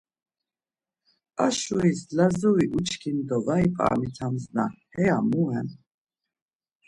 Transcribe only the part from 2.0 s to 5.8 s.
Lazuri uçkin do var ip̌aramitamsna heya mu ren?